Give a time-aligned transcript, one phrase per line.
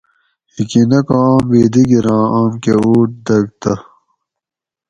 [0.55, 3.73] ہِکی نہ کو آم بھی دِگیراں آم کہ ووٹ دگ تہ